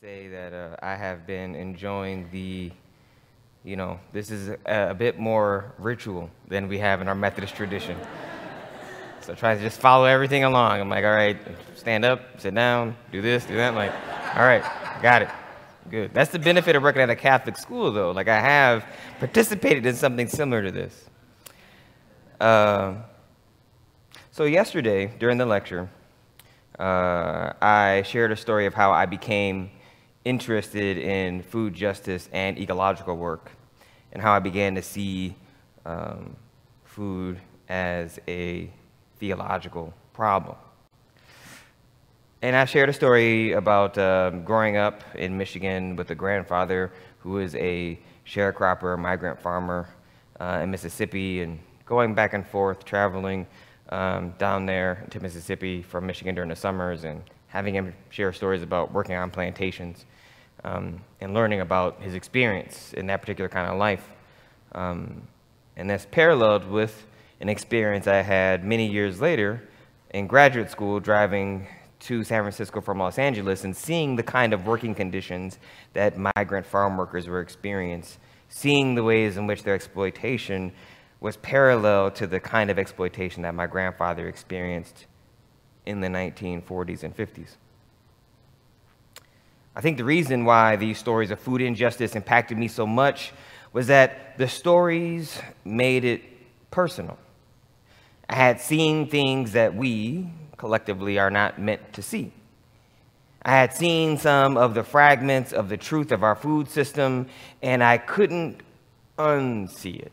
say 0.00 0.28
that 0.28 0.52
uh, 0.52 0.76
I 0.82 0.96
have 0.96 1.26
been 1.26 1.54
enjoying 1.54 2.28
the, 2.32 2.72
you 3.64 3.76
know, 3.76 4.00
this 4.12 4.30
is 4.32 4.48
a, 4.48 4.90
a, 4.90 4.94
bit 4.94 5.18
more 5.18 5.72
ritual 5.78 6.28
than 6.48 6.66
we 6.66 6.78
have 6.78 7.00
in 7.00 7.08
our 7.08 7.14
Methodist 7.14 7.54
tradition. 7.54 7.96
so 9.20 9.34
try 9.34 9.54
to 9.54 9.60
just 9.60 9.80
follow 9.80 10.04
everything 10.04 10.42
along. 10.42 10.80
I'm 10.80 10.88
like, 10.88 11.04
all 11.04 11.14
right, 11.14 11.38
stand 11.76 12.04
up, 12.04 12.40
sit 12.40 12.54
down, 12.54 12.96
do 13.12 13.22
this, 13.22 13.44
do 13.44 13.54
that. 13.54 13.68
I'm 13.68 13.74
like, 13.76 13.92
all 14.36 14.44
right, 14.44 14.64
got 15.02 15.22
it. 15.22 15.28
Good. 15.88 16.12
That's 16.12 16.32
the 16.32 16.40
benefit 16.40 16.74
of 16.74 16.82
working 16.82 17.02
at 17.02 17.10
a 17.10 17.16
Catholic 17.16 17.56
school, 17.56 17.92
though. 17.92 18.10
Like, 18.10 18.28
I 18.28 18.40
have 18.40 18.84
participated 19.20 19.86
in 19.86 19.94
something 19.94 20.26
similar 20.26 20.62
to 20.62 20.72
this. 20.72 21.08
Uh, 22.40 22.94
so, 24.32 24.44
yesterday, 24.44 25.12
during 25.18 25.38
the 25.38 25.46
lecture, 25.46 25.88
uh, 26.76 27.52
I 27.62 28.02
shared 28.04 28.32
a 28.32 28.36
story 28.36 28.66
of 28.66 28.74
how 28.74 28.90
I 28.90 29.06
became 29.06 29.70
interested 30.26 30.98
in 30.98 31.40
food 31.40 31.72
justice 31.72 32.28
and 32.32 32.58
ecological 32.58 33.16
work, 33.16 33.52
and 34.12 34.20
how 34.20 34.32
I 34.32 34.40
began 34.40 34.74
to 34.74 34.82
see 34.82 35.36
um, 35.84 36.34
food 36.84 37.38
as 37.68 38.18
a 38.26 38.68
theological 39.20 39.94
problem. 40.12 40.56
And 42.42 42.56
I 42.56 42.64
shared 42.64 42.88
a 42.88 42.92
story 42.92 43.52
about 43.52 43.96
um, 43.98 44.42
growing 44.42 44.76
up 44.76 45.02
in 45.14 45.38
Michigan 45.38 45.94
with 45.94 46.10
a 46.10 46.14
grandfather 46.16 46.90
who 47.20 47.30
was 47.30 47.54
a 47.54 47.96
sharecropper, 48.26 48.98
migrant 48.98 49.40
farmer 49.40 49.88
uh, 50.40 50.60
in 50.60 50.72
Mississippi, 50.72 51.42
and 51.42 51.60
going 51.86 52.14
back 52.14 52.34
and 52.34 52.44
forth, 52.44 52.84
traveling 52.84 53.46
um, 53.90 54.34
down 54.38 54.66
there 54.66 55.06
to 55.10 55.20
Mississippi 55.20 55.82
from 55.82 56.04
Michigan 56.04 56.34
during 56.34 56.50
the 56.50 56.56
summers, 56.56 57.04
and 57.04 57.22
having 57.46 57.74
him 57.74 57.94
share 58.10 58.32
stories 58.32 58.64
about 58.64 58.92
working 58.92 59.14
on 59.14 59.30
plantations 59.30 60.04
um, 60.66 61.00
and 61.20 61.32
learning 61.32 61.60
about 61.60 62.02
his 62.02 62.14
experience 62.14 62.92
in 62.92 63.06
that 63.06 63.22
particular 63.22 63.48
kind 63.48 63.70
of 63.70 63.78
life. 63.78 64.10
Um, 64.72 65.22
and 65.76 65.88
that's 65.88 66.06
paralleled 66.10 66.68
with 66.68 67.06
an 67.40 67.48
experience 67.48 68.06
I 68.06 68.22
had 68.22 68.64
many 68.64 68.86
years 68.86 69.20
later 69.20 69.62
in 70.10 70.26
graduate 70.26 70.70
school 70.70 70.98
driving 70.98 71.68
to 72.00 72.24
San 72.24 72.42
Francisco 72.42 72.80
from 72.80 72.98
Los 72.98 73.18
Angeles 73.18 73.64
and 73.64 73.76
seeing 73.76 74.16
the 74.16 74.22
kind 74.22 74.52
of 74.52 74.66
working 74.66 74.94
conditions 74.94 75.58
that 75.92 76.16
migrant 76.18 76.66
farm 76.66 76.96
workers 76.96 77.28
were 77.28 77.40
experiencing, 77.40 78.20
seeing 78.48 78.94
the 78.94 79.04
ways 79.04 79.36
in 79.36 79.46
which 79.46 79.62
their 79.62 79.74
exploitation 79.74 80.72
was 81.20 81.36
parallel 81.38 82.10
to 82.10 82.26
the 82.26 82.40
kind 82.40 82.70
of 82.70 82.78
exploitation 82.78 83.42
that 83.42 83.54
my 83.54 83.66
grandfather 83.66 84.28
experienced 84.28 85.06
in 85.86 86.00
the 86.00 86.08
1940s 86.08 87.02
and 87.04 87.16
50s. 87.16 87.56
I 89.76 89.82
think 89.82 89.98
the 89.98 90.04
reason 90.04 90.46
why 90.46 90.76
these 90.76 90.96
stories 90.96 91.30
of 91.30 91.38
food 91.38 91.60
injustice 91.60 92.16
impacted 92.16 92.56
me 92.56 92.66
so 92.66 92.86
much 92.86 93.32
was 93.74 93.88
that 93.88 94.38
the 94.38 94.48
stories 94.48 95.38
made 95.66 96.02
it 96.02 96.22
personal. 96.70 97.18
I 98.26 98.36
had 98.36 98.58
seen 98.58 99.06
things 99.10 99.52
that 99.52 99.74
we 99.74 100.30
collectively 100.56 101.18
are 101.18 101.30
not 101.30 101.60
meant 101.60 101.92
to 101.92 102.00
see. 102.00 102.32
I 103.42 103.50
had 103.50 103.74
seen 103.74 104.16
some 104.16 104.56
of 104.56 104.72
the 104.72 104.82
fragments 104.82 105.52
of 105.52 105.68
the 105.68 105.76
truth 105.76 106.10
of 106.10 106.22
our 106.22 106.34
food 106.34 106.70
system, 106.70 107.28
and 107.60 107.84
I 107.84 107.98
couldn't 107.98 108.62
unsee 109.18 110.00
it. 110.00 110.12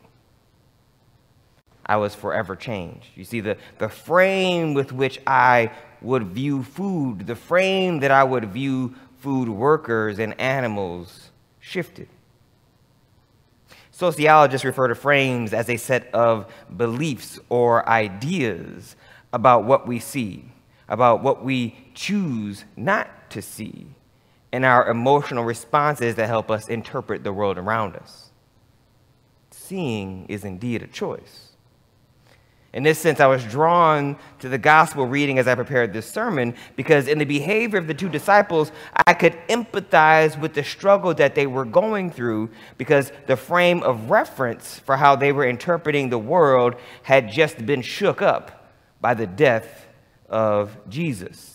I 1.85 1.95
was 1.95 2.13
forever 2.13 2.57
changed. 2.57 3.07
You 3.15 3.23
see, 3.23 3.39
the, 3.39 3.57
the 3.77 3.89
frame 3.89 4.73
with 4.73 4.91
which 4.91 5.19
I 5.25 5.71
would 6.01 6.27
view 6.27 6.63
food, 6.63 7.27
the 7.27 7.35
frame 7.35 8.01
that 8.01 8.11
I 8.11 8.23
would 8.25 8.51
view 8.51 8.93
food 9.23 9.47
workers 9.47 10.19
and 10.19 10.37
animals 10.37 11.31
shifted. 11.61 12.09
Sociologists 13.89 14.65
refer 14.65 14.89
to 14.89 14.95
frames 14.95 15.53
as 15.53 15.69
a 15.69 15.77
set 15.77 16.13
of 16.13 16.51
beliefs 16.75 17.39
or 17.47 17.87
ideas 17.87 18.97
about 19.31 19.63
what 19.63 19.87
we 19.87 19.97
see, 19.97 20.43
about 20.89 21.23
what 21.23 21.41
we 21.41 21.89
choose 21.93 22.65
not 22.75 23.29
to 23.29 23.41
see, 23.41 23.87
and 24.51 24.65
our 24.65 24.89
emotional 24.89 25.45
responses 25.45 26.15
that 26.15 26.27
help 26.27 26.51
us 26.51 26.67
interpret 26.67 27.23
the 27.23 27.31
world 27.31 27.57
around 27.57 27.95
us. 27.95 28.29
Seeing 29.51 30.25
is 30.27 30.43
indeed 30.43 30.83
a 30.83 30.87
choice. 30.87 31.52
In 32.73 32.81
this 32.81 32.97
sense, 32.97 33.19
I 33.19 33.27
was 33.27 33.43
drawn 33.43 34.17
to 34.39 34.49
the 34.49 34.57
gospel 34.57 35.05
reading 35.05 35.37
as 35.37 35.47
I 35.47 35.53
prepared 35.53 35.93
this 35.93 36.09
sermon 36.09 36.55
because, 36.75 37.07
in 37.07 37.19
the 37.19 37.25
behavior 37.25 37.77
of 37.77 37.85
the 37.85 37.93
two 37.93 38.09
disciples, 38.09 38.71
I 39.05 39.13
could 39.13 39.37
empathize 39.47 40.39
with 40.39 40.55
the 40.55 40.63
struggle 40.63 41.13
that 41.13 41.35
they 41.35 41.45
were 41.45 41.65
going 41.65 42.09
through 42.09 42.49
because 42.79 43.11
the 43.27 43.37
frame 43.37 43.83
of 43.83 44.09
reference 44.09 44.79
for 44.79 44.97
how 44.97 45.15
they 45.15 45.31
were 45.31 45.45
interpreting 45.45 46.09
the 46.09 46.17
world 46.17 46.75
had 47.03 47.29
just 47.29 47.63
been 47.63 47.83
shook 47.83 48.23
up 48.23 48.73
by 48.99 49.13
the 49.13 49.27
death 49.27 49.85
of 50.27 50.75
Jesus. 50.89 51.52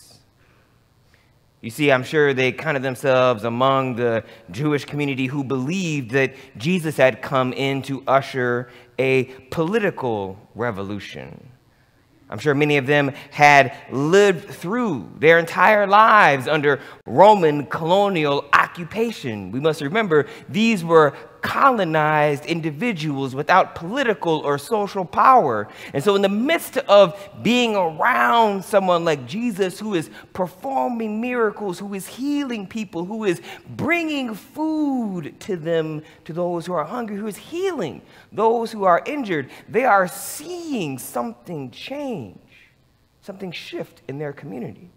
You 1.61 1.69
see, 1.69 1.91
I'm 1.91 2.03
sure 2.03 2.33
they 2.33 2.53
counted 2.53 2.83
themselves 2.83 3.43
among 3.43 3.95
the 3.95 4.23
Jewish 4.49 4.85
community 4.85 5.25
who 5.25 5.43
believed 5.43 6.11
that 6.11 6.33
Jesus 6.57 6.95
had 6.95 7.21
come 7.21 7.51
in 7.51 7.81
to 7.83 8.01
usher 8.07 8.69
a 8.97 9.25
political 9.51 10.39
revolution. 10.55 11.51
I'm 12.29 12.37
sure 12.37 12.53
many 12.53 12.77
of 12.77 12.85
them 12.85 13.11
had 13.31 13.75
lived 13.91 14.49
through 14.49 15.11
their 15.17 15.39
entire 15.39 15.87
lives 15.87 16.47
under 16.47 16.79
Roman 17.05 17.65
colonial 17.65 18.45
occupation. 18.53 19.51
We 19.51 19.59
must 19.59 19.81
remember 19.81 20.27
these 20.47 20.85
were 20.85 21.13
colonized 21.41 22.45
individuals 22.45 23.35
without 23.35 23.75
political 23.75 24.39
or 24.39 24.57
social 24.57 25.05
power. 25.05 25.67
And 25.93 26.03
so, 26.03 26.15
in 26.15 26.21
the 26.21 26.29
midst 26.29 26.77
of 26.77 27.17
being 27.41 27.75
around 27.75 28.63
someone 28.63 29.05
like 29.05 29.25
Jesus 29.25 29.79
who 29.79 29.95
is 29.95 30.09
performing 30.33 31.21
miracles, 31.21 31.79
who 31.79 31.93
is 31.93 32.07
healing 32.07 32.67
people, 32.67 33.05
who 33.05 33.23
is 33.23 33.41
bringing 33.69 34.33
food 34.33 35.39
to 35.41 35.55
them, 35.55 36.03
to 36.25 36.33
those 36.33 36.65
who 36.65 36.73
are 36.73 36.85
hungry, 36.85 37.17
who 37.17 37.27
is 37.27 37.37
healing 37.37 38.01
those 38.31 38.71
who 38.71 38.83
are 38.83 39.01
injured, 39.05 39.49
they 39.67 39.85
are 39.85 40.07
seeing 40.07 40.97
something 40.97 41.71
change, 41.71 42.39
something 43.21 43.51
shift 43.51 44.01
in 44.07 44.19
their 44.19 44.33
community. 44.33 44.89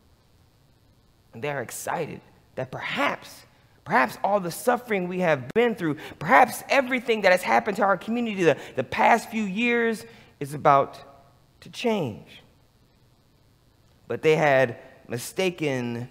And 1.33 1.43
they 1.43 1.51
are 1.51 1.63
excited 1.63 2.21
that 2.55 2.71
perhaps 2.71 3.47
Perhaps 3.85 4.19
all 4.23 4.39
the 4.39 4.51
suffering 4.51 5.09
we 5.09 5.21
have 5.21 5.49
been 5.55 5.75
through, 5.75 5.97
perhaps 6.19 6.63
everything 6.69 7.23
that 7.23 7.33
has 7.33 7.43
happened 7.43 7.77
to 7.79 7.83
our 7.83 7.97
community 7.97 8.45
the, 8.45 8.57
the 8.77 8.85
past 8.85 9.31
few 9.31 9.43
years 9.43 10.05
is 10.39 10.55
about 10.55 10.99
to 11.61 11.71
change. 11.71 12.43
But 14.07 14.23
they 14.23 14.37
had 14.37 14.79
mistaken 15.09 16.09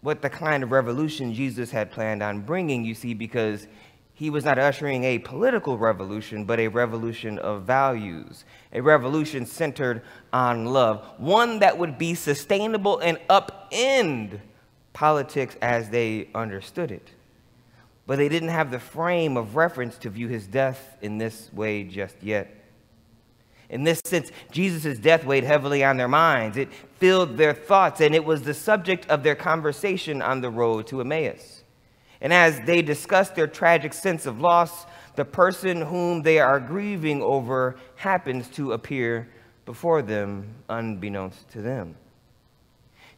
what 0.00 0.22
the 0.22 0.30
kind 0.30 0.62
of 0.62 0.70
revolution 0.70 1.34
Jesus 1.34 1.70
had 1.70 1.90
planned 1.90 2.22
on 2.22 2.40
bringing, 2.40 2.84
you 2.84 2.94
see, 2.94 3.14
because 3.14 3.66
he 4.14 4.30
was 4.30 4.44
not 4.44 4.58
ushering 4.58 5.04
a 5.04 5.18
political 5.18 5.78
revolution, 5.78 6.44
but 6.44 6.58
a 6.58 6.68
revolution 6.68 7.38
of 7.38 7.62
values, 7.62 8.44
a 8.72 8.80
revolution 8.80 9.46
centered 9.46 10.02
on 10.32 10.66
love, 10.66 11.04
one 11.18 11.60
that 11.60 11.78
would 11.78 11.98
be 11.98 12.14
sustainable 12.14 12.98
and 12.98 13.18
upend 13.28 14.40
politics 14.98 15.56
as 15.62 15.90
they 15.90 16.28
understood 16.34 16.90
it. 16.90 17.08
But 18.08 18.18
they 18.18 18.28
didn't 18.28 18.48
have 18.48 18.72
the 18.72 18.80
frame 18.80 19.36
of 19.36 19.54
reference 19.54 19.96
to 19.98 20.10
view 20.10 20.26
his 20.26 20.48
death 20.48 20.96
in 21.00 21.18
this 21.18 21.52
way 21.52 21.84
just 21.84 22.16
yet. 22.20 22.52
In 23.68 23.84
this 23.84 24.00
sense, 24.04 24.32
Jesus' 24.50 24.98
death 24.98 25.24
weighed 25.24 25.44
heavily 25.44 25.84
on 25.84 25.98
their 25.98 26.08
minds. 26.08 26.56
It 26.56 26.72
filled 26.96 27.36
their 27.36 27.54
thoughts, 27.54 28.00
and 28.00 28.12
it 28.12 28.24
was 28.24 28.42
the 28.42 28.54
subject 28.54 29.08
of 29.08 29.22
their 29.22 29.36
conversation 29.36 30.20
on 30.20 30.40
the 30.40 30.50
road 30.50 30.88
to 30.88 31.00
Emmaus. 31.00 31.62
And 32.20 32.32
as 32.32 32.58
they 32.66 32.82
discussed 32.82 33.36
their 33.36 33.46
tragic 33.46 33.92
sense 33.92 34.26
of 34.26 34.40
loss, 34.40 34.84
the 35.14 35.24
person 35.24 35.80
whom 35.80 36.22
they 36.22 36.40
are 36.40 36.58
grieving 36.58 37.22
over 37.22 37.76
happens 37.94 38.48
to 38.48 38.72
appear 38.72 39.28
before 39.64 40.02
them, 40.02 40.56
unbeknownst 40.68 41.48
to 41.50 41.62
them. 41.62 41.94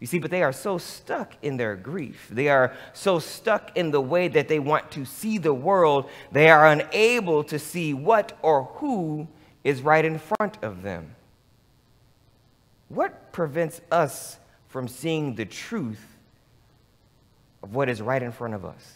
You 0.00 0.06
see, 0.06 0.18
but 0.18 0.30
they 0.30 0.42
are 0.42 0.52
so 0.52 0.78
stuck 0.78 1.34
in 1.42 1.58
their 1.58 1.76
grief. 1.76 2.26
They 2.30 2.48
are 2.48 2.74
so 2.94 3.18
stuck 3.18 3.76
in 3.76 3.90
the 3.90 4.00
way 4.00 4.28
that 4.28 4.48
they 4.48 4.58
want 4.58 4.90
to 4.92 5.04
see 5.04 5.36
the 5.36 5.52
world, 5.52 6.08
they 6.32 6.48
are 6.48 6.66
unable 6.66 7.44
to 7.44 7.58
see 7.58 7.92
what 7.92 8.36
or 8.42 8.64
who 8.64 9.28
is 9.62 9.82
right 9.82 10.04
in 10.04 10.18
front 10.18 10.56
of 10.62 10.82
them. 10.82 11.14
What 12.88 13.30
prevents 13.30 13.82
us 13.90 14.38
from 14.68 14.88
seeing 14.88 15.34
the 15.34 15.44
truth 15.44 16.04
of 17.62 17.74
what 17.74 17.90
is 17.90 18.00
right 18.00 18.22
in 18.22 18.32
front 18.32 18.54
of 18.54 18.64
us? 18.64 18.94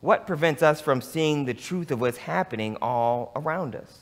What 0.00 0.26
prevents 0.26 0.62
us 0.62 0.80
from 0.80 1.00
seeing 1.00 1.44
the 1.44 1.54
truth 1.54 1.90
of 1.90 2.00
what's 2.00 2.18
happening 2.18 2.76
all 2.80 3.32
around 3.34 3.74
us? 3.74 4.00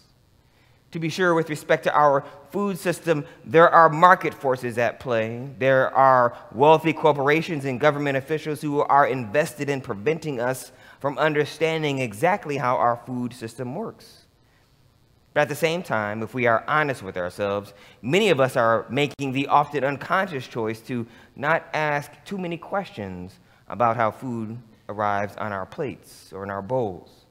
To 0.93 0.99
be 0.99 1.09
sure, 1.09 1.33
with 1.33 1.49
respect 1.49 1.85
to 1.85 1.95
our 1.95 2.23
food 2.51 2.79
system, 2.79 3.25
there 3.47 3.69
are 3.69 3.89
market 3.89 4.35
forces 4.35 4.77
at 4.77 5.01
play. 5.01 5.49
There 5.59 5.93
are 5.95 6.37
wealthy 6.53 6.93
corporations 6.93 7.65
and 7.65 7.81
government 7.81 8.19
officials 8.19 8.61
who 8.61 8.81
are 8.83 9.07
invested 9.07 9.71
in 9.71 9.81
preventing 9.81 10.39
us 10.39 10.71
from 11.01 11.17
understanding 11.17 11.99
exactly 11.99 12.59
how 12.59 12.77
our 12.77 13.01
food 13.07 13.33
system 13.33 13.75
works. 13.75 14.27
But 15.33 15.41
at 15.41 15.49
the 15.49 15.55
same 15.55 15.83
time, 15.83 16.23
if 16.23 16.35
we 16.35 16.47
are 16.47 16.63
honest 16.69 17.03
with 17.03 17.17
ourselves, 17.17 17.73
many 18.03 18.29
of 18.29 18.39
us 18.39 18.55
are 18.55 18.85
making 18.91 19.33
the 19.33 19.47
often 19.47 19.83
unconscious 19.85 20.47
choice 20.47 20.81
to 20.83 21.07
not 21.35 21.67
ask 21.73 22.13
too 22.27 22.37
many 22.37 22.59
questions 22.59 23.39
about 23.67 23.97
how 23.97 24.11
food 24.11 24.59
arrives 24.91 25.35
on 25.39 25.53
our 25.53 25.65
plates 25.65 26.35
or 26.35 26.45
in 26.45 26.51
our 26.51 26.61
bowls. 26.61 27.25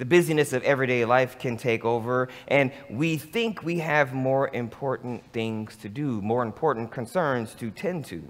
The 0.00 0.06
busyness 0.06 0.54
of 0.54 0.62
everyday 0.62 1.04
life 1.04 1.38
can 1.38 1.58
take 1.58 1.84
over, 1.84 2.30
and 2.48 2.72
we 2.88 3.18
think 3.18 3.62
we 3.62 3.80
have 3.80 4.14
more 4.14 4.48
important 4.54 5.30
things 5.30 5.76
to 5.76 5.90
do, 5.90 6.22
more 6.22 6.42
important 6.42 6.90
concerns 6.90 7.54
to 7.56 7.70
tend 7.70 8.06
to. 8.06 8.24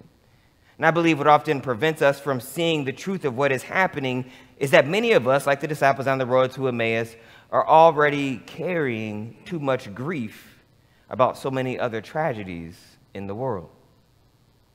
And 0.78 0.84
I 0.84 0.90
believe 0.90 1.18
what 1.18 1.28
often 1.28 1.60
prevents 1.60 2.02
us 2.02 2.18
from 2.18 2.40
seeing 2.40 2.84
the 2.84 2.92
truth 2.92 3.24
of 3.24 3.36
what 3.36 3.52
is 3.52 3.62
happening 3.62 4.32
is 4.56 4.72
that 4.72 4.88
many 4.88 5.12
of 5.12 5.28
us, 5.28 5.46
like 5.46 5.60
the 5.60 5.68
disciples 5.68 6.08
on 6.08 6.18
the 6.18 6.26
road 6.26 6.50
to 6.54 6.66
Emmaus, 6.66 7.14
are 7.52 7.64
already 7.64 8.38
carrying 8.46 9.36
too 9.44 9.60
much 9.60 9.94
grief 9.94 10.64
about 11.08 11.38
so 11.38 11.52
many 11.52 11.78
other 11.78 12.00
tragedies 12.00 12.96
in 13.14 13.28
the 13.28 13.34
world. 13.36 13.70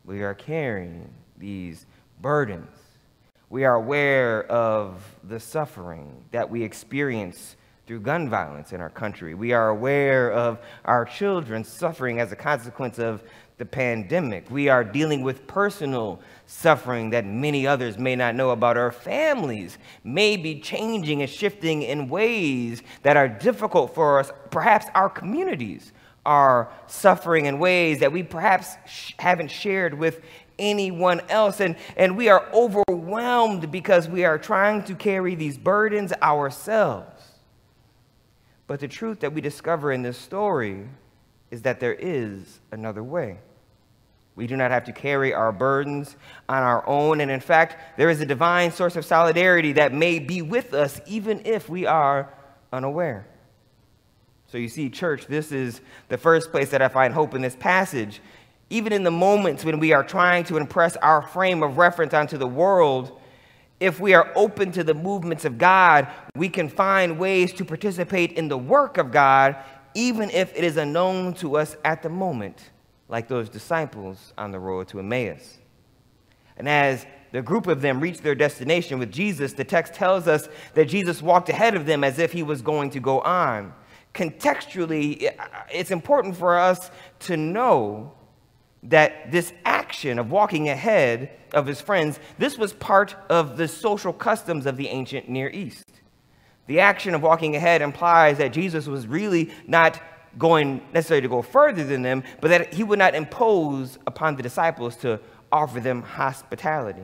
We 0.05 0.23
are 0.23 0.33
carrying 0.33 1.13
these 1.37 1.87
burdens 2.21 2.84
we 3.55 3.63
are 3.63 3.75
aware 3.75 4.43
of 4.51 5.01
the 5.23 5.39
suffering 5.39 6.25
that 6.31 6.49
we 6.49 6.61
experience 6.61 7.55
through 7.87 8.01
gun 8.01 8.27
violence 8.27 8.73
in 8.73 8.81
our 8.81 8.89
country. 8.89 9.33
We 9.33 9.53
are 9.53 9.69
aware 9.69 10.29
of 10.33 10.59
our 10.83 11.05
children 11.05 11.63
suffering 11.63 12.19
as 12.19 12.33
a 12.33 12.35
consequence 12.35 12.99
of 12.99 13.23
the 13.57 13.65
pandemic. 13.65 14.51
We 14.51 14.67
are 14.67 14.83
dealing 14.83 15.21
with 15.21 15.47
personal 15.47 16.19
suffering 16.45 17.11
that 17.11 17.25
many 17.25 17.65
others 17.65 17.97
may 17.97 18.17
not 18.17 18.35
know 18.35 18.49
about. 18.49 18.75
Our 18.75 18.91
families 18.91 19.77
may 20.03 20.35
be 20.35 20.59
changing 20.59 21.21
and 21.21 21.31
shifting 21.31 21.81
in 21.81 22.09
ways 22.09 22.83
that 23.03 23.15
are 23.15 23.29
difficult 23.29 23.95
for 23.95 24.19
us. 24.19 24.33
Perhaps 24.51 24.87
our 24.93 25.09
communities 25.09 25.93
are 26.25 26.73
suffering 26.87 27.45
in 27.45 27.59
ways 27.59 27.99
that 27.99 28.11
we 28.11 28.23
perhaps 28.23 28.75
haven't 29.17 29.49
shared 29.49 29.93
with 29.93 30.21
anyone 30.59 31.21
else. 31.29 31.59
And, 31.59 31.75
and 31.97 32.17
we 32.17 32.29
are 32.29 32.47
overwhelmed 32.53 33.71
because 33.71 34.07
we 34.07 34.25
are 34.25 34.37
trying 34.37 34.83
to 34.83 34.95
carry 34.95 35.35
these 35.35 35.57
burdens 35.57 36.13
ourselves. 36.21 37.23
But 38.67 38.79
the 38.79 38.87
truth 38.87 39.19
that 39.19 39.33
we 39.33 39.41
discover 39.41 39.91
in 39.91 40.01
this 40.01 40.17
story 40.17 40.87
is 41.51 41.61
that 41.63 41.79
there 41.79 41.93
is 41.93 42.59
another 42.71 43.03
way. 43.03 43.37
We 44.35 44.47
do 44.47 44.57
not 44.57 44.71
have 44.71 44.83
to 44.85 44.91
carry 44.91 45.33
our 45.33 45.51
burdens 45.51 46.17
on 46.49 46.61
our 46.61 46.87
own. 46.87 47.21
And 47.21 47.31
in 47.31 47.39
fact, 47.39 47.97
there 47.97 48.09
is 48.09 48.19
a 48.19 48.25
divine 48.25 48.71
source 48.71 48.95
of 48.95 49.05
solidarity 49.05 49.73
that 49.73 49.93
may 49.93 50.19
be 50.19 50.41
with 50.41 50.73
us 50.73 50.99
even 51.07 51.41
if 51.45 51.69
we 51.69 51.85
are 51.85 52.33
unaware. 52.73 53.27
So 54.47 54.57
you 54.57 54.67
see, 54.67 54.89
church, 54.89 55.27
this 55.27 55.51
is 55.51 55.81
the 56.09 56.17
first 56.17 56.51
place 56.51 56.69
that 56.71 56.81
I 56.81 56.87
find 56.87 57.13
hope 57.13 57.33
in 57.33 57.41
this 57.41 57.55
passage 57.55 58.21
even 58.69 58.91
in 58.91 59.03
the 59.03 59.11
moments 59.11 59.63
when 59.63 59.79
we 59.79 59.93
are 59.93 60.03
trying 60.03 60.43
to 60.45 60.57
impress 60.57 60.95
our 60.97 61.21
frame 61.21 61.61
of 61.61 61.77
reference 61.77 62.13
onto 62.13 62.37
the 62.37 62.47
world, 62.47 63.19
if 63.79 63.99
we 63.99 64.13
are 64.13 64.31
open 64.35 64.71
to 64.71 64.83
the 64.83 64.93
movements 64.93 65.45
of 65.45 65.57
God, 65.57 66.07
we 66.35 66.49
can 66.49 66.69
find 66.69 67.19
ways 67.19 67.53
to 67.53 67.65
participate 67.65 68.31
in 68.33 68.47
the 68.47 68.57
work 68.57 68.97
of 68.97 69.11
God, 69.11 69.55
even 69.93 70.29
if 70.29 70.55
it 70.55 70.63
is 70.63 70.77
unknown 70.77 71.33
to 71.35 71.57
us 71.57 71.75
at 71.83 72.01
the 72.01 72.09
moment, 72.09 72.71
like 73.09 73.27
those 73.27 73.49
disciples 73.49 74.33
on 74.37 74.51
the 74.51 74.59
road 74.59 74.87
to 74.89 74.99
Emmaus. 74.99 75.59
And 76.57 76.69
as 76.69 77.05
the 77.31 77.41
group 77.41 77.67
of 77.67 77.81
them 77.81 77.99
reached 77.99 78.23
their 78.23 78.35
destination 78.35 78.97
with 78.97 79.11
Jesus, 79.11 79.53
the 79.53 79.65
text 79.65 79.93
tells 79.93 80.25
us 80.27 80.47
that 80.73 80.85
Jesus 80.85 81.21
walked 81.21 81.49
ahead 81.49 81.75
of 81.75 81.85
them 81.85 82.03
as 82.03 82.17
if 82.17 82.31
he 82.31 82.43
was 82.43 82.61
going 82.61 82.89
to 82.91 82.99
go 83.01 83.19
on. 83.21 83.73
Contextually, 84.13 85.29
it's 85.69 85.91
important 85.91 86.37
for 86.37 86.57
us 86.57 86.89
to 87.19 87.35
know 87.35 88.13
that 88.85 89.31
this 89.31 89.51
action 89.65 90.19
of 90.19 90.31
walking 90.31 90.69
ahead 90.69 91.31
of 91.53 91.65
his 91.65 91.81
friends, 91.81 92.19
this 92.37 92.57
was 92.57 92.73
part 92.73 93.15
of 93.29 93.57
the 93.57 93.67
social 93.67 94.13
customs 94.13 94.65
of 94.65 94.77
the 94.77 94.87
ancient 94.87 95.27
Near 95.27 95.49
East. 95.49 95.85
The 96.67 96.79
action 96.79 97.13
of 97.13 97.21
walking 97.21 97.55
ahead 97.55 97.81
implies 97.81 98.37
that 98.37 98.53
Jesus 98.53 98.87
was 98.87 99.07
really 99.07 99.51
not 99.67 100.01
going 100.37 100.81
necessarily 100.93 101.21
to 101.21 101.27
go 101.27 101.41
further 101.41 101.83
than 101.83 102.01
them, 102.01 102.23
but 102.41 102.49
that 102.49 102.73
he 102.73 102.83
would 102.83 102.99
not 102.99 103.15
impose 103.15 103.97
upon 104.05 104.35
the 104.35 104.43
disciples 104.43 104.95
to 104.97 105.19
offer 105.51 105.79
them 105.79 106.01
hospitality. 106.01 107.03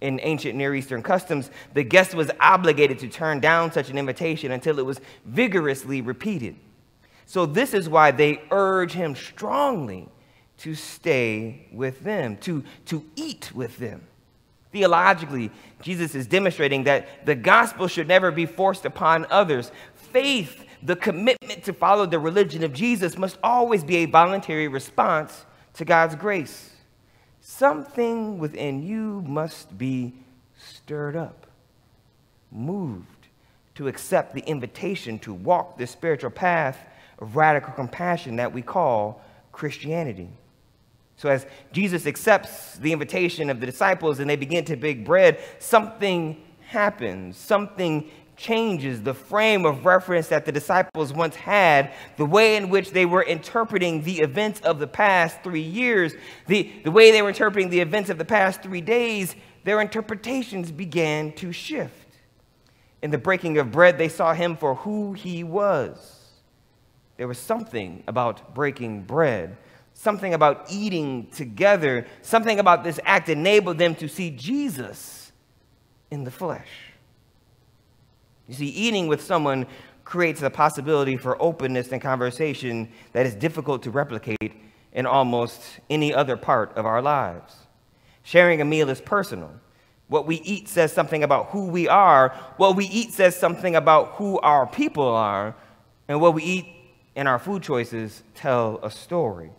In 0.00 0.18
ancient 0.22 0.56
Near 0.56 0.74
Eastern 0.74 1.02
customs, 1.02 1.50
the 1.74 1.84
guest 1.84 2.14
was 2.14 2.30
obligated 2.40 2.98
to 3.00 3.08
turn 3.08 3.38
down 3.38 3.70
such 3.70 3.88
an 3.88 3.98
invitation 3.98 4.50
until 4.50 4.78
it 4.80 4.86
was 4.86 5.00
vigorously 5.24 6.00
repeated. 6.00 6.56
So, 7.24 7.46
this 7.46 7.72
is 7.72 7.88
why 7.88 8.10
they 8.10 8.42
urge 8.50 8.92
him 8.92 9.14
strongly 9.14 10.08
to 10.62 10.76
stay 10.76 11.66
with 11.72 12.04
them, 12.04 12.36
to, 12.36 12.62
to 12.86 13.04
eat 13.16 13.50
with 13.52 13.78
them. 13.78 14.00
Theologically, 14.70 15.50
Jesus 15.82 16.14
is 16.14 16.28
demonstrating 16.28 16.84
that 16.84 17.26
the 17.26 17.34
gospel 17.34 17.88
should 17.88 18.06
never 18.06 18.30
be 18.30 18.46
forced 18.46 18.84
upon 18.84 19.26
others. 19.28 19.72
Faith, 19.94 20.64
the 20.80 20.94
commitment 20.94 21.64
to 21.64 21.72
follow 21.72 22.06
the 22.06 22.20
religion 22.20 22.62
of 22.62 22.72
Jesus, 22.72 23.18
must 23.18 23.38
always 23.42 23.82
be 23.82 23.96
a 23.96 24.04
voluntary 24.06 24.68
response 24.68 25.44
to 25.74 25.84
God's 25.84 26.14
grace. 26.14 26.70
Something 27.40 28.38
within 28.38 28.84
you 28.84 29.20
must 29.26 29.76
be 29.76 30.14
stirred 30.56 31.16
up, 31.16 31.48
moved 32.52 33.26
to 33.74 33.88
accept 33.88 34.32
the 34.32 34.42
invitation 34.42 35.18
to 35.18 35.34
walk 35.34 35.76
the 35.76 35.88
spiritual 35.88 36.30
path 36.30 36.78
of 37.18 37.34
radical 37.34 37.72
compassion 37.72 38.36
that 38.36 38.52
we 38.52 38.62
call 38.62 39.20
Christianity. 39.50 40.30
So, 41.22 41.28
as 41.28 41.46
Jesus 41.70 42.04
accepts 42.06 42.78
the 42.78 42.92
invitation 42.92 43.48
of 43.48 43.60
the 43.60 43.66
disciples 43.66 44.18
and 44.18 44.28
they 44.28 44.34
begin 44.34 44.64
to 44.64 44.74
bake 44.74 45.04
bread, 45.04 45.38
something 45.60 46.42
happens. 46.66 47.36
Something 47.36 48.10
changes 48.36 49.02
the 49.02 49.14
frame 49.14 49.64
of 49.64 49.86
reference 49.86 50.26
that 50.28 50.46
the 50.46 50.50
disciples 50.50 51.12
once 51.12 51.36
had, 51.36 51.92
the 52.16 52.26
way 52.26 52.56
in 52.56 52.70
which 52.70 52.90
they 52.90 53.06
were 53.06 53.22
interpreting 53.22 54.02
the 54.02 54.18
events 54.18 54.58
of 54.62 54.80
the 54.80 54.86
past 54.88 55.40
three 55.44 55.60
years, 55.60 56.12
the, 56.48 56.72
the 56.82 56.90
way 56.90 57.12
they 57.12 57.22
were 57.22 57.28
interpreting 57.28 57.70
the 57.70 57.78
events 57.78 58.10
of 58.10 58.18
the 58.18 58.24
past 58.24 58.60
three 58.60 58.80
days, 58.80 59.36
their 59.62 59.80
interpretations 59.80 60.72
began 60.72 61.30
to 61.34 61.52
shift. 61.52 62.16
In 63.00 63.12
the 63.12 63.18
breaking 63.18 63.58
of 63.58 63.70
bread, 63.70 63.96
they 63.96 64.08
saw 64.08 64.34
him 64.34 64.56
for 64.56 64.74
who 64.74 65.12
he 65.12 65.44
was. 65.44 66.18
There 67.16 67.28
was 67.28 67.38
something 67.38 68.02
about 68.08 68.56
breaking 68.56 69.02
bread 69.02 69.56
something 70.02 70.34
about 70.34 70.66
eating 70.68 71.28
together, 71.28 72.04
something 72.22 72.58
about 72.58 72.82
this 72.82 72.98
act 73.04 73.28
enabled 73.28 73.78
them 73.78 73.94
to 73.94 74.08
see 74.08 74.30
Jesus 74.30 75.30
in 76.10 76.24
the 76.24 76.30
flesh. 76.30 76.66
You 78.48 78.54
see, 78.54 78.66
eating 78.66 79.06
with 79.06 79.22
someone 79.22 79.64
creates 80.04 80.42
a 80.42 80.50
possibility 80.50 81.16
for 81.16 81.40
openness 81.40 81.92
and 81.92 82.02
conversation 82.02 82.88
that 83.12 83.26
is 83.26 83.36
difficult 83.36 83.84
to 83.84 83.92
replicate 83.92 84.52
in 84.92 85.06
almost 85.06 85.62
any 85.88 86.12
other 86.12 86.36
part 86.36 86.76
of 86.76 86.84
our 86.84 87.00
lives. 87.00 87.54
Sharing 88.24 88.60
a 88.60 88.64
meal 88.64 88.90
is 88.90 89.00
personal. 89.00 89.52
What 90.08 90.26
we 90.26 90.40
eat 90.40 90.68
says 90.68 90.92
something 90.92 91.22
about 91.22 91.50
who 91.50 91.68
we 91.68 91.86
are. 91.86 92.30
What 92.56 92.74
we 92.74 92.86
eat 92.86 93.12
says 93.12 93.36
something 93.36 93.76
about 93.76 94.14
who 94.14 94.40
our 94.40 94.66
people 94.66 95.06
are. 95.06 95.54
And 96.08 96.20
what 96.20 96.34
we 96.34 96.42
eat 96.42 96.66
and 97.14 97.28
our 97.28 97.38
food 97.38 97.62
choices 97.62 98.24
tell 98.34 98.80
a 98.82 98.90
story. 98.90 99.52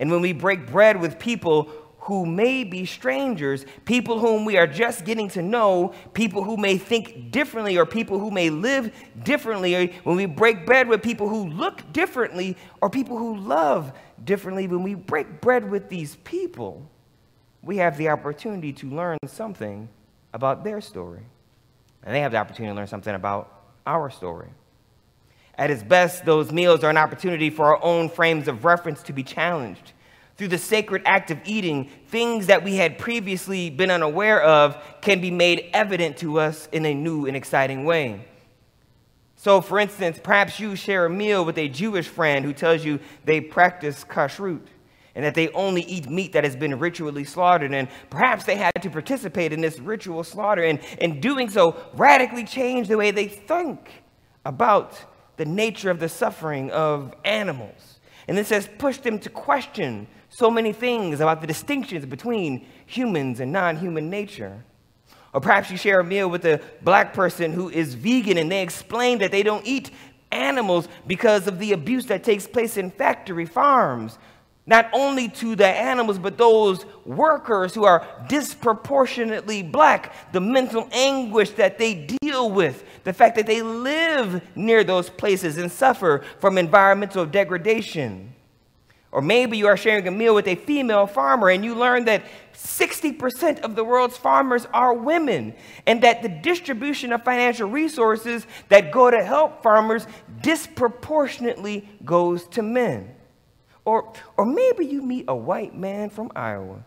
And 0.00 0.10
when 0.10 0.22
we 0.22 0.32
break 0.32 0.66
bread 0.66 1.00
with 1.00 1.18
people 1.18 1.70
who 2.00 2.24
may 2.24 2.64
be 2.64 2.86
strangers, 2.86 3.66
people 3.84 4.18
whom 4.18 4.46
we 4.46 4.56
are 4.56 4.66
just 4.66 5.04
getting 5.04 5.28
to 5.28 5.42
know, 5.42 5.92
people 6.14 6.42
who 6.42 6.56
may 6.56 6.78
think 6.78 7.30
differently, 7.30 7.76
or 7.76 7.84
people 7.84 8.18
who 8.18 8.30
may 8.30 8.48
live 8.48 8.90
differently, 9.22 9.94
when 10.04 10.16
we 10.16 10.24
break 10.24 10.64
bread 10.64 10.88
with 10.88 11.02
people 11.02 11.28
who 11.28 11.46
look 11.48 11.92
differently, 11.92 12.56
or 12.80 12.88
people 12.88 13.18
who 13.18 13.36
love 13.36 13.92
differently, 14.24 14.66
when 14.66 14.82
we 14.82 14.94
break 14.94 15.42
bread 15.42 15.70
with 15.70 15.90
these 15.90 16.16
people, 16.24 16.90
we 17.62 17.76
have 17.76 17.98
the 17.98 18.08
opportunity 18.08 18.72
to 18.72 18.88
learn 18.88 19.18
something 19.26 19.86
about 20.32 20.64
their 20.64 20.80
story. 20.80 21.22
And 22.02 22.14
they 22.14 22.22
have 22.22 22.32
the 22.32 22.38
opportunity 22.38 22.72
to 22.72 22.76
learn 22.76 22.86
something 22.86 23.14
about 23.14 23.52
our 23.86 24.08
story. 24.08 24.48
At 25.60 25.70
its 25.70 25.82
best, 25.82 26.24
those 26.24 26.50
meals 26.50 26.82
are 26.84 26.88
an 26.88 26.96
opportunity 26.96 27.50
for 27.50 27.66
our 27.66 27.84
own 27.84 28.08
frames 28.08 28.48
of 28.48 28.64
reference 28.64 29.02
to 29.02 29.12
be 29.12 29.22
challenged. 29.22 29.92
Through 30.38 30.48
the 30.48 30.56
sacred 30.56 31.02
act 31.04 31.30
of 31.30 31.38
eating, 31.44 31.90
things 32.06 32.46
that 32.46 32.64
we 32.64 32.76
had 32.76 32.96
previously 32.96 33.68
been 33.68 33.90
unaware 33.90 34.42
of 34.42 34.82
can 35.02 35.20
be 35.20 35.30
made 35.30 35.68
evident 35.74 36.16
to 36.16 36.40
us 36.40 36.66
in 36.72 36.86
a 36.86 36.94
new 36.94 37.26
and 37.26 37.36
exciting 37.36 37.84
way. 37.84 38.24
So, 39.36 39.60
for 39.60 39.78
instance, 39.78 40.18
perhaps 40.22 40.58
you 40.58 40.76
share 40.76 41.04
a 41.04 41.10
meal 41.10 41.44
with 41.44 41.58
a 41.58 41.68
Jewish 41.68 42.08
friend 42.08 42.42
who 42.42 42.54
tells 42.54 42.82
you 42.82 42.98
they 43.26 43.42
practice 43.42 44.02
kashrut 44.02 44.66
and 45.14 45.22
that 45.26 45.34
they 45.34 45.50
only 45.50 45.82
eat 45.82 46.08
meat 46.08 46.32
that 46.32 46.44
has 46.44 46.56
been 46.56 46.78
ritually 46.78 47.24
slaughtered. 47.24 47.74
And 47.74 47.88
perhaps 48.08 48.44
they 48.44 48.56
had 48.56 48.80
to 48.80 48.88
participate 48.88 49.52
in 49.52 49.60
this 49.60 49.78
ritual 49.78 50.24
slaughter, 50.24 50.62
and 50.64 50.80
in 51.02 51.20
doing 51.20 51.50
so, 51.50 51.76
radically 51.92 52.44
change 52.44 52.88
the 52.88 52.96
way 52.96 53.10
they 53.10 53.28
think 53.28 54.04
about 54.46 54.98
the 55.40 55.46
nature 55.46 55.90
of 55.90 55.98
the 55.98 56.08
suffering 56.08 56.70
of 56.70 57.14
animals. 57.24 57.98
And 58.28 58.36
this 58.36 58.50
has 58.50 58.68
pushed 58.76 59.04
them 59.04 59.18
to 59.20 59.30
question 59.30 60.06
so 60.28 60.50
many 60.50 60.70
things 60.70 61.20
about 61.20 61.40
the 61.40 61.46
distinctions 61.46 62.04
between 62.04 62.66
humans 62.84 63.40
and 63.40 63.50
non 63.50 63.78
human 63.78 64.10
nature. 64.10 64.62
Or 65.32 65.40
perhaps 65.40 65.70
you 65.70 65.78
share 65.78 66.00
a 66.00 66.04
meal 66.04 66.28
with 66.28 66.44
a 66.44 66.60
black 66.82 67.14
person 67.14 67.54
who 67.54 67.70
is 67.70 67.94
vegan 67.94 68.36
and 68.36 68.52
they 68.52 68.62
explain 68.62 69.16
that 69.20 69.30
they 69.30 69.42
don't 69.42 69.66
eat 69.66 69.92
animals 70.30 70.88
because 71.06 71.46
of 71.46 71.58
the 71.58 71.72
abuse 71.72 72.04
that 72.06 72.22
takes 72.22 72.46
place 72.46 72.76
in 72.76 72.90
factory 72.90 73.46
farms. 73.46 74.18
Not 74.66 74.90
only 74.92 75.30
to 75.30 75.56
the 75.56 75.66
animals, 75.66 76.18
but 76.18 76.36
those 76.36 76.84
workers 77.06 77.74
who 77.74 77.84
are 77.84 78.06
disproportionately 78.28 79.62
black, 79.62 80.32
the 80.32 80.40
mental 80.40 80.86
anguish 80.92 81.50
that 81.52 81.78
they 81.78 81.94
deal 81.94 82.19
with, 82.38 82.84
the 83.04 83.12
fact 83.12 83.36
that 83.36 83.46
they 83.46 83.62
live 83.62 84.42
near 84.54 84.84
those 84.84 85.10
places 85.10 85.56
and 85.56 85.70
suffer 85.70 86.22
from 86.38 86.58
environmental 86.58 87.26
degradation. 87.26 88.34
Or 89.12 89.20
maybe 89.20 89.58
you 89.58 89.66
are 89.66 89.76
sharing 89.76 90.06
a 90.06 90.10
meal 90.10 90.34
with 90.34 90.46
a 90.46 90.54
female 90.54 91.06
farmer 91.06 91.50
and 91.50 91.64
you 91.64 91.74
learn 91.74 92.04
that 92.04 92.22
60% 92.54 93.60
of 93.60 93.74
the 93.74 93.82
world's 93.82 94.16
farmers 94.16 94.66
are 94.72 94.94
women, 94.94 95.54
and 95.86 96.02
that 96.02 96.22
the 96.22 96.28
distribution 96.28 97.12
of 97.12 97.24
financial 97.24 97.68
resources 97.68 98.46
that 98.68 98.92
go 98.92 99.10
to 99.10 99.24
help 99.24 99.62
farmers 99.62 100.06
disproportionately 100.42 101.88
goes 102.04 102.46
to 102.48 102.62
men. 102.62 103.14
Or, 103.84 104.12
or 104.36 104.44
maybe 104.44 104.86
you 104.86 105.02
meet 105.02 105.24
a 105.26 105.34
white 105.34 105.74
man 105.74 106.10
from 106.10 106.30
Iowa 106.36 106.84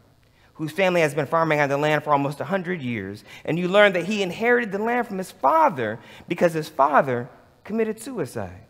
whose 0.55 0.71
family 0.71 1.01
has 1.01 1.13
been 1.15 1.25
farming 1.25 1.59
on 1.59 1.69
the 1.69 1.77
land 1.77 2.03
for 2.03 2.11
almost 2.11 2.39
100 2.39 2.81
years, 2.81 3.23
and 3.43 3.57
you 3.57 3.67
learn 3.67 3.93
that 3.93 4.05
he 4.05 4.21
inherited 4.21 4.71
the 4.71 4.77
land 4.77 5.07
from 5.07 5.17
his 5.17 5.31
father 5.31 5.99
because 6.27 6.53
his 6.53 6.69
father 6.69 7.29
committed 7.63 7.99
suicide. 7.99 8.65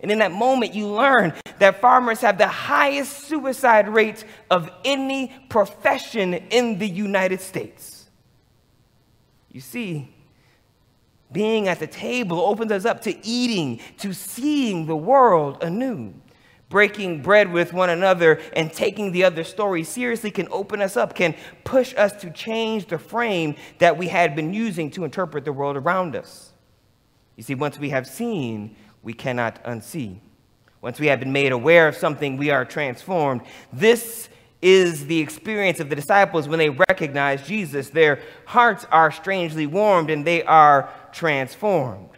And 0.00 0.10
in 0.10 0.20
that 0.20 0.32
moment, 0.32 0.74
you 0.74 0.88
learn 0.88 1.34
that 1.58 1.80
farmers 1.80 2.22
have 2.22 2.38
the 2.38 2.48
highest 2.48 3.28
suicide 3.28 3.86
rates 3.88 4.24
of 4.50 4.70
any 4.82 5.32
profession 5.50 6.32
in 6.32 6.78
the 6.78 6.88
United 6.88 7.42
States. 7.42 8.08
You 9.50 9.60
see, 9.60 10.08
being 11.30 11.68
at 11.68 11.80
the 11.80 11.86
table 11.86 12.40
opens 12.40 12.72
us 12.72 12.84
up 12.86 13.02
to 13.02 13.26
eating, 13.26 13.80
to 13.98 14.14
seeing 14.14 14.86
the 14.86 14.96
world 14.96 15.62
anew. 15.62 16.14
Breaking 16.70 17.20
bread 17.20 17.52
with 17.52 17.72
one 17.72 17.90
another 17.90 18.40
and 18.54 18.72
taking 18.72 19.10
the 19.10 19.24
other 19.24 19.42
story 19.42 19.82
seriously 19.82 20.30
can 20.30 20.46
open 20.52 20.80
us 20.80 20.96
up, 20.96 21.16
can 21.16 21.34
push 21.64 21.92
us 21.96 22.12
to 22.22 22.30
change 22.30 22.86
the 22.86 22.96
frame 22.96 23.56
that 23.78 23.98
we 23.98 24.06
had 24.06 24.36
been 24.36 24.54
using 24.54 24.88
to 24.92 25.04
interpret 25.04 25.44
the 25.44 25.52
world 25.52 25.76
around 25.76 26.14
us. 26.14 26.52
You 27.34 27.42
see, 27.42 27.56
once 27.56 27.76
we 27.76 27.90
have 27.90 28.06
seen, 28.06 28.76
we 29.02 29.12
cannot 29.12 29.62
unsee. 29.64 30.20
Once 30.80 31.00
we 31.00 31.08
have 31.08 31.18
been 31.18 31.32
made 31.32 31.50
aware 31.50 31.88
of 31.88 31.96
something, 31.96 32.36
we 32.36 32.50
are 32.50 32.64
transformed. 32.64 33.42
This 33.72 34.28
is 34.62 35.06
the 35.06 35.18
experience 35.18 35.80
of 35.80 35.88
the 35.88 35.96
disciples 35.96 36.46
when 36.46 36.60
they 36.60 36.70
recognize 36.70 37.44
Jesus. 37.44 37.90
Their 37.90 38.20
hearts 38.46 38.86
are 38.92 39.10
strangely 39.10 39.66
warmed 39.66 40.08
and 40.08 40.24
they 40.24 40.44
are 40.44 40.88
transformed. 41.10 42.10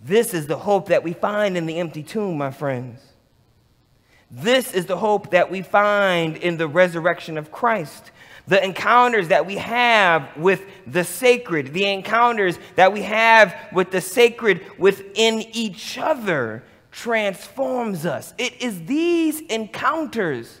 This 0.00 0.32
is 0.32 0.46
the 0.46 0.58
hope 0.58 0.86
that 0.90 1.02
we 1.02 1.12
find 1.12 1.56
in 1.56 1.66
the 1.66 1.78
empty 1.78 2.04
tomb, 2.04 2.38
my 2.38 2.52
friends. 2.52 3.13
This 4.36 4.74
is 4.74 4.86
the 4.86 4.96
hope 4.96 5.30
that 5.30 5.48
we 5.48 5.62
find 5.62 6.36
in 6.36 6.56
the 6.56 6.66
resurrection 6.66 7.38
of 7.38 7.52
Christ 7.52 8.10
the 8.46 8.62
encounters 8.62 9.28
that 9.28 9.46
we 9.46 9.56
have 9.56 10.36
with 10.36 10.62
the 10.86 11.04
sacred, 11.04 11.72
the 11.72 11.86
encounters 11.86 12.58
that 12.76 12.92
we 12.92 13.02
have 13.02 13.54
with 13.72 13.90
the 13.90 14.00
sacred 14.00 14.60
within 14.78 15.40
each 15.52 15.96
other 15.96 16.62
transforms 16.90 18.04
us. 18.04 18.34
It 18.36 18.60
is 18.60 18.84
these 18.84 19.40
encounters, 19.40 20.60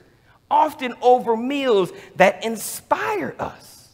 often 0.50 0.94
over 1.02 1.36
meals, 1.36 1.92
that 2.16 2.42
inspire 2.44 3.34
us. 3.38 3.90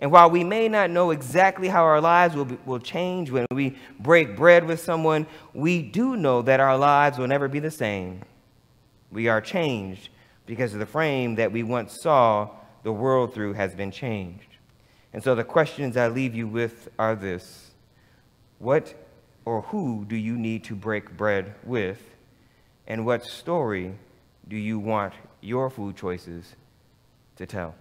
And 0.00 0.10
while 0.10 0.30
we 0.30 0.42
may 0.42 0.68
not 0.68 0.90
know 0.90 1.10
exactly 1.10 1.68
how 1.68 1.84
our 1.84 2.00
lives 2.00 2.34
will, 2.34 2.44
be, 2.44 2.58
will 2.64 2.78
change 2.78 3.30
when 3.30 3.46
we 3.52 3.76
break 4.00 4.36
bread 4.36 4.64
with 4.64 4.80
someone, 4.80 5.26
we 5.54 5.82
do 5.82 6.16
know 6.16 6.42
that 6.42 6.60
our 6.60 6.76
lives 6.76 7.18
will 7.18 7.26
never 7.28 7.46
be 7.46 7.58
the 7.60 7.70
same. 7.70 8.22
We 9.10 9.28
are 9.28 9.40
changed 9.40 10.10
because 10.46 10.72
of 10.72 10.80
the 10.80 10.86
frame 10.86 11.36
that 11.36 11.52
we 11.52 11.62
once 11.62 12.00
saw 12.00 12.50
the 12.82 12.92
world 12.92 13.34
through 13.34 13.54
has 13.54 13.74
been 13.74 13.90
changed. 13.90 14.56
And 15.12 15.22
so 15.22 15.34
the 15.34 15.44
questions 15.44 15.96
I 15.96 16.08
leave 16.08 16.34
you 16.34 16.46
with 16.46 16.88
are 16.98 17.14
this 17.14 17.70
What 18.58 18.94
or 19.44 19.62
who 19.62 20.04
do 20.06 20.16
you 20.16 20.36
need 20.36 20.64
to 20.64 20.74
break 20.74 21.16
bread 21.16 21.54
with? 21.64 22.02
And 22.86 23.04
what 23.04 23.24
story 23.24 23.94
do 24.46 24.56
you 24.56 24.78
want 24.78 25.14
your 25.40 25.70
food 25.70 25.96
choices 25.96 26.54
to 27.36 27.46
tell? 27.46 27.74